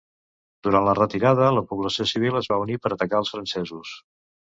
[0.67, 3.97] Durant la retirada, la població civil es va unir per atacar els francesos.